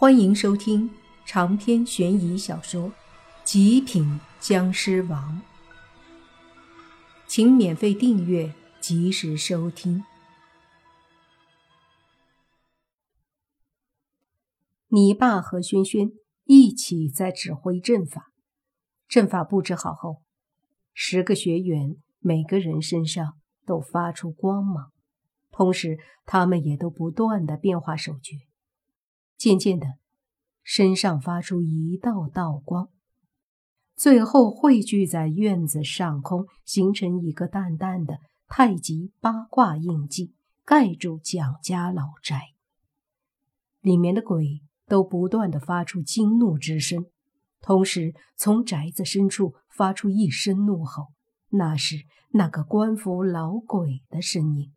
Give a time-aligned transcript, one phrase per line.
[0.00, 0.88] 欢迎收听
[1.26, 2.90] 长篇悬疑小说
[3.42, 5.42] 《极品僵尸王》，
[7.26, 10.04] 请免费订阅，及时收听。
[14.86, 16.12] 你爸和轩轩
[16.44, 18.30] 一起在指挥阵法，
[19.08, 20.22] 阵法布置好后，
[20.94, 23.32] 十个学员每个人身上
[23.66, 24.92] 都发出光芒，
[25.50, 28.47] 同时他们也都不断的变化手诀。
[29.38, 29.94] 渐渐的，
[30.64, 32.88] 身上发出一道道光，
[33.94, 42.54] 最后汇聚在院子上空，形成一个淡淡的太极八卦印记，盖住蒋家老宅。
[43.80, 47.06] 里面的鬼都不断的发出惊怒之声，
[47.60, 51.12] 同时从宅子深处发出一声怒吼，
[51.50, 54.72] 那是那个官府老鬼的声音。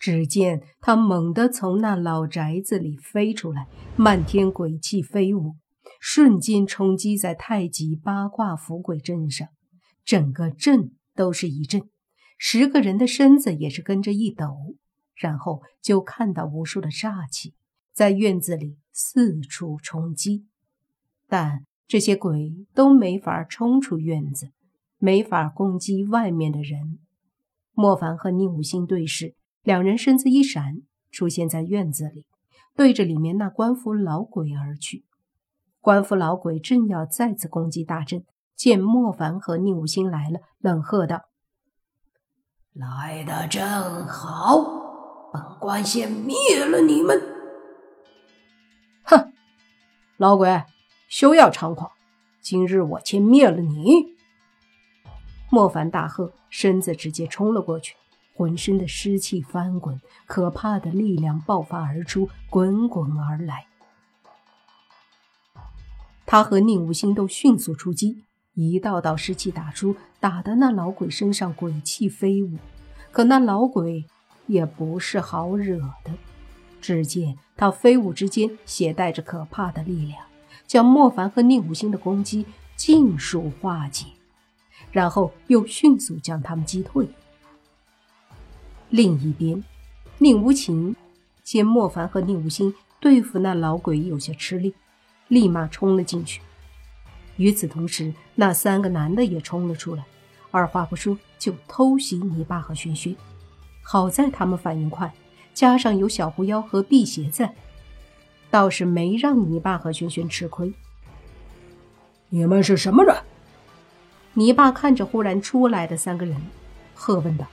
[0.00, 5.56] 只见他猛地从那老宅子里飞出来，漫天鬼气飞舞，
[6.00, 9.46] 瞬间冲击在太极八卦伏鬼阵上，
[10.02, 11.82] 整个阵都是一震，
[12.38, 14.74] 十个人的身子也是跟着一抖，
[15.14, 17.52] 然后就看到无数的煞气
[17.92, 20.46] 在院子里四处冲击，
[21.28, 24.50] 但这些鬼都没法冲出院子，
[24.96, 26.98] 没法攻击外面的人。
[27.74, 29.34] 莫凡和宁武星对视。
[29.70, 30.82] 两人身子一闪，
[31.12, 32.26] 出现在院子里，
[32.74, 35.04] 对着里面那官府老鬼而去。
[35.80, 38.24] 官府老鬼正要再次攻击大阵，
[38.56, 41.26] 见莫凡和宁武星来了，冷喝道
[42.74, 43.62] ：“来的正
[44.08, 44.58] 好，
[45.32, 47.22] 本官先灭了你们！”
[49.06, 49.32] 哼，
[50.16, 50.64] 老鬼，
[51.08, 51.92] 休要猖狂！
[52.42, 54.16] 今日我先灭了你！
[55.48, 57.94] 莫凡大喝，身子直接冲了过去。
[58.40, 63.66] 浑身的湿气翻滚，可怕的力量爆发而出，滚滚而来。
[66.24, 68.24] 他和宁无心都迅速出击，
[68.54, 72.56] 一道道湿气打出，打得那老鬼身上鬼气飞舞。
[73.10, 74.06] 可那老鬼
[74.46, 76.14] 也不是好惹的，
[76.80, 80.24] 只见他飞舞之间携带着可怕的力量，
[80.66, 84.06] 将莫凡和宁无心的攻击尽数化解，
[84.90, 87.06] 然后又迅速将他们击退。
[88.90, 89.62] 另一边，
[90.18, 90.94] 宁无情
[91.44, 94.74] 见莫凡和宁无心对付那老鬼有些吃力，
[95.28, 96.40] 立马冲了进去。
[97.36, 100.04] 与此同时，那三个男的也冲了出来，
[100.50, 103.14] 二话不说就偷袭你爸和轩轩。
[103.80, 105.14] 好在他们反应快，
[105.54, 107.54] 加上有小狐妖和辟邪在，
[108.50, 110.72] 倒是没让你爸和轩轩吃亏。
[112.28, 113.16] 你们是什么人？
[114.34, 116.36] 你爸看着忽然出来的三个人，
[116.94, 117.46] 喝问道。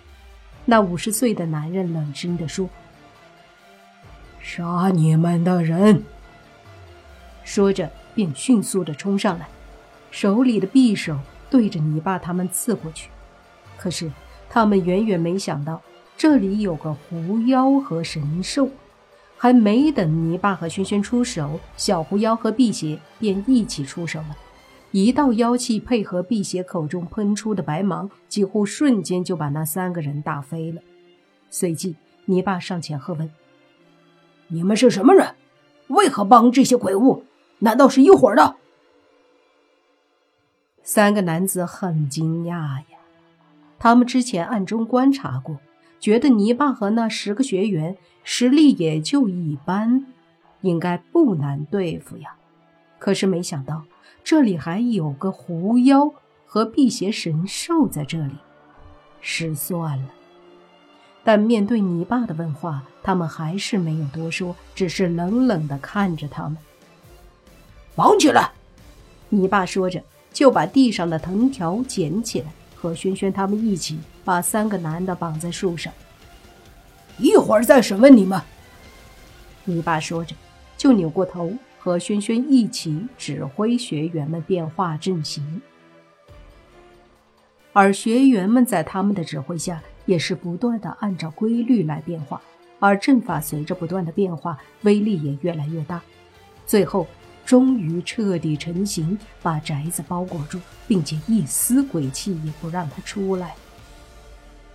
[0.70, 2.70] 那五十岁的男人冷声地说
[4.44, 6.04] ：“杀你们的人！”
[7.46, 9.48] 说着便迅速的冲上来，
[10.12, 11.18] 手里的匕首
[11.50, 13.10] 对着泥爸他们刺过去。
[13.78, 14.12] 可是
[14.50, 15.82] 他们远远没想到，
[16.18, 18.70] 这里有个狐妖和神兽。
[19.38, 24.36] 还没等泥巴和轩轩出手，小狐妖和辟邪便一起出手了。
[24.92, 30.82] 一道妖气配合辟邪口中喷出的白芒，几乎瞬间就把那三个人打飞了。
[31.50, 33.30] 随即，泥巴上前喝问
[34.48, 35.36] ：“你们是什么人？
[35.88, 37.26] 为何帮这些鬼物？
[37.60, 38.56] 难道是一伙的？”
[40.84, 42.98] 三个男子很惊讶呀，
[43.78, 45.60] 他们之前暗中观察过，
[46.00, 50.06] 觉得泥巴和那十个学员实力也就一般，
[50.62, 52.38] 应该不难对付呀。
[52.98, 53.84] 可是没想到。
[54.30, 56.12] 这里还有个狐妖
[56.46, 58.34] 和辟邪神兽在这里，
[59.22, 60.10] 失算了。
[61.24, 66.58] 但面对你爸的问话，他们还是没有多说，只是冷冷的看着他们。
[67.96, 68.52] 绑起来！
[69.30, 75.94] 你爸说着，就把地上的藤条捡起来，和轩轩他们一起把三个男的绑在树上。
[77.18, 78.42] 一会儿再审问你们。
[79.64, 80.36] 你爸说着，
[80.76, 81.54] 就扭过头。
[81.80, 85.62] 和轩轩一起指挥学员们变化阵型，
[87.74, 92.42] 而学员们在他们的指挥下，也是不断的按照规律来变化，
[92.80, 96.02] 而阵法随着不断的变化，威力也越来越大，
[96.66, 97.08] 最后
[97.46, 103.56] 终于彻底成型，把宅子包裹住，并且一丝鬼气也不让它出来。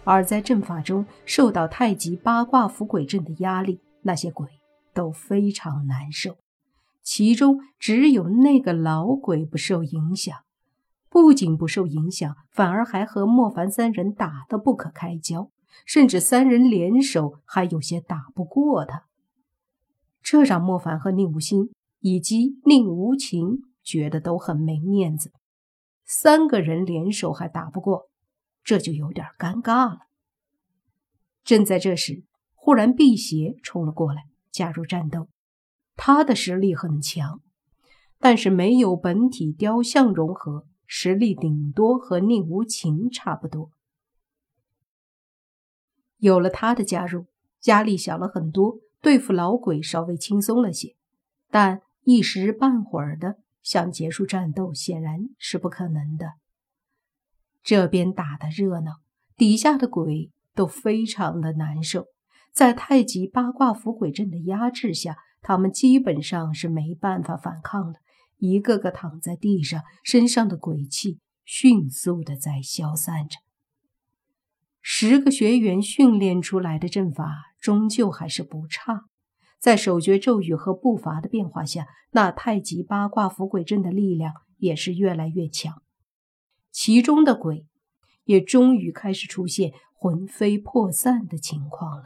[0.04, 4.46] 而在阵法中受到太极八卦伏鬼阵的压力，那些鬼
[4.94, 6.36] 都非常难受。
[7.02, 10.38] 其中只有那个老鬼不受影响，
[11.08, 15.50] 不仅不受影响，反而还和莫凡三人打得不可开交，
[15.84, 19.06] 甚至三人联手还有些打不过他。
[20.22, 25.32] 这让莫凡和宁无心以及宁无情觉得都很没面子。
[26.04, 28.08] 三个人联手还打不过，
[28.62, 30.02] 这就有点尴尬了。
[31.42, 32.22] 正在这时，
[32.54, 35.26] 忽然辟邪冲了过来，加入战斗。
[36.04, 37.40] 他的实力很强，
[38.18, 43.70] 但是没有本体雕像融合，实力顶多和宁无情差不多。
[46.16, 47.26] 有了他的加入，
[47.66, 50.96] 压力小了很多，对付老鬼稍微轻松了些。
[51.52, 56.32] 但一时半会儿的想结束战斗，显然是不可能的。
[57.62, 58.94] 这边打的热闹，
[59.36, 62.06] 底下的鬼都非常的难受。
[62.52, 67.98] 在太极八卦符鬼阵的压制下，他们基本上是没办法反抗了，
[68.38, 73.38] 一个个躺在地上，身上的鬼气迅速的在消散着。
[74.80, 79.04] 十个学员训练出来的阵法，终究还是不差。
[79.58, 85.82] 在手诀咒语和步伐的变化下，那太极八卦符鬼阵的力量也是越来越强。
[86.72, 87.66] 其中的鬼，
[88.24, 92.04] 也终于开始出现魂飞魄散的情况了。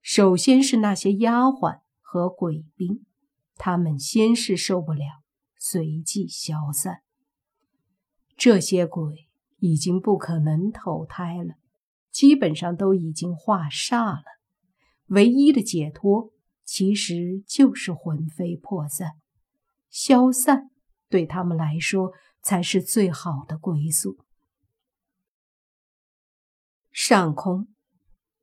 [0.00, 1.80] 首先是那些丫鬟
[2.12, 3.06] 和鬼兵，
[3.54, 5.22] 他们先是受不了，
[5.56, 7.02] 随即消散。
[8.36, 9.28] 这些鬼
[9.58, 11.54] 已经不可能投胎了，
[12.10, 14.24] 基本上都已经化煞了。
[15.10, 16.32] 唯一的解脱，
[16.64, 19.12] 其实就是魂飞魄散，
[19.88, 20.72] 消散
[21.08, 22.10] 对他们来说
[22.42, 24.18] 才是最好的归宿。
[26.90, 27.68] 上空，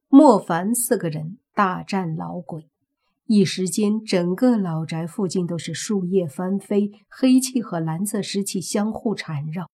[0.07, 1.39] 莫凡四个人。
[1.53, 2.69] 大战老鬼，
[3.27, 9.69] 一时间，整个老宅附近都是树叶翻飞，黑气和蓝色湿气相互缠绕。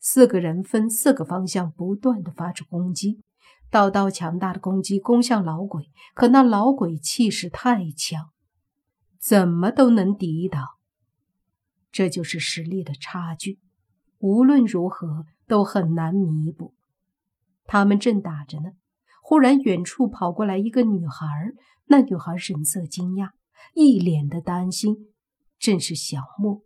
[0.00, 3.22] 四个人分四个方向不断的发出攻击，
[3.70, 8.30] 道道强大的攻击攻向老鬼，可那老鬼气势太强，
[9.20, 10.66] 怎么都能抵挡。
[11.92, 13.60] 这就是实力的差距，
[14.18, 16.74] 无论如何都很难弥补。
[17.66, 18.70] 他们正打着呢。
[19.22, 21.24] 忽然，远处跑过来一个女孩，
[21.90, 23.30] 那女孩神色惊讶，
[23.74, 25.08] 一脸的担心，
[25.58, 26.62] 正是小莫。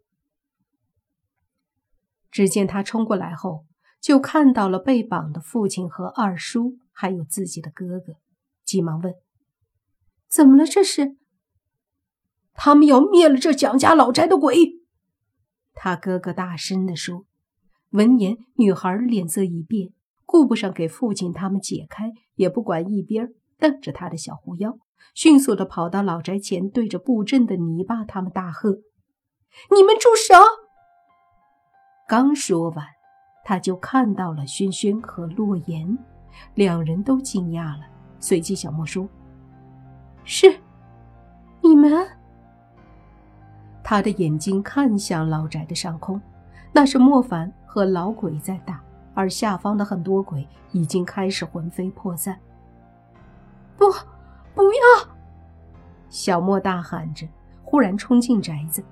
[2.30, 3.64] 只见他冲过来后，
[4.02, 8.16] 就看到了被绑的父亲和二叔，还有自己的哥哥，
[8.66, 9.14] 急忙问
[10.28, 10.66] ：“怎么了？
[10.66, 11.16] 这是？”
[12.52, 14.82] 他们要灭了这蒋家老宅的鬼。
[15.72, 17.24] 他哥哥大声地说。
[17.92, 19.94] 闻言，女孩脸色一变。
[20.26, 24.76] 顾不上给父亲他们解开，也不管一边瞪着他的小狐妖，
[25.12, 28.70] 迅速的跑到老宅前，对着布阵的泥巴他们大喝
[29.74, 30.34] ：“你们住手！”
[32.08, 32.86] 刚说完，
[33.44, 35.98] 他就看到了轩轩和洛言，
[36.54, 37.86] 两人都惊讶了。
[38.18, 39.08] 随即，小莫说
[40.24, 40.58] ：“是
[41.60, 42.06] 你们。”
[43.84, 46.20] 他的眼睛看向老宅的上空，
[46.72, 48.82] 那是莫凡和老鬼在打。
[49.16, 52.36] 而下方的很多鬼已经开始魂飞魄散。
[53.76, 53.84] 不，
[54.54, 55.08] 不要！
[56.08, 57.26] 小莫大喊着，
[57.62, 58.82] 忽然冲进宅子。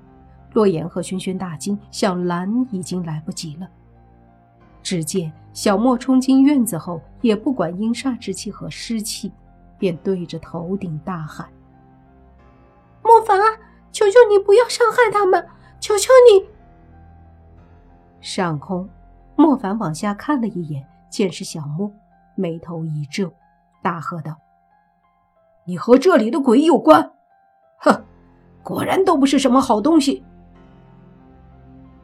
[0.53, 3.69] 洛言和轩轩大惊，想拦已经来不及了。
[4.82, 9.32] 只见小莫冲进院子后，也不管阴煞之气和湿气，
[9.79, 11.49] 便对着头顶大喊
[13.03, 13.39] ：“莫凡，
[13.93, 15.46] 求求你不要伤害他们！
[15.81, 16.46] 求求你！”
[18.20, 18.89] 上空。
[19.34, 21.91] 莫凡往下看了一眼，见是小莫，
[22.34, 23.32] 眉头一皱，
[23.82, 24.37] 大喝道
[25.65, 27.13] ：“你和这里的鬼有关？
[27.79, 28.05] 哼，
[28.63, 30.25] 果然都不是什么好东西！”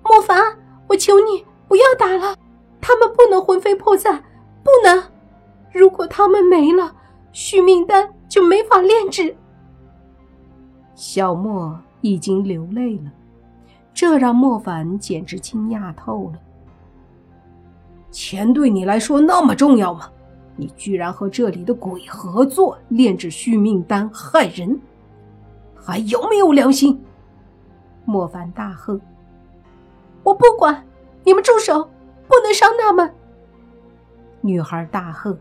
[0.05, 0.43] 莫凡，
[0.87, 2.37] 我求你不要打了，
[2.81, 4.23] 他们不能魂飞魄散，
[4.63, 5.03] 不能！
[5.73, 6.95] 如果他们没了，
[7.33, 9.37] 续命丹就没法炼制。
[10.95, 13.13] 小莫已经流泪了，
[13.93, 16.39] 这让莫凡简直惊讶透了。
[18.11, 20.11] 钱对你来说那么重要吗？
[20.59, 24.79] 你居然和这里的鬼合作炼制续命丹，害人，
[25.77, 27.01] 还有没有良心？
[28.05, 29.01] 莫凡大喝
[30.25, 30.85] ：“我不管，
[31.25, 31.85] 你们住手，
[32.27, 33.15] 不能伤他们！”
[34.43, 35.39] 女孩大喝。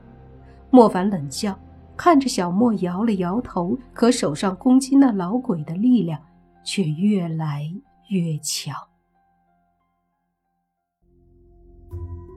[0.69, 1.57] 莫凡冷笑，
[1.95, 6.19] 看着小莫摇了摇头，可手上攻击那老鬼的力量
[6.63, 7.63] 却越来
[8.09, 8.75] 越强。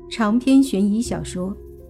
[0.09, 1.51] 长篇悬疑小说《